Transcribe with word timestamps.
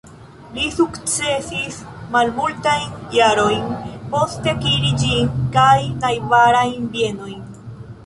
Li 0.53 0.61
sukcesis 0.77 1.77
malmultajn 2.15 2.89
jarojn 3.19 3.71
poste 4.17 4.53
akiri 4.57 4.93
ĝin 5.05 5.33
kaj 5.59 5.79
najbarajn 6.03 6.93
bienojn. 6.99 7.43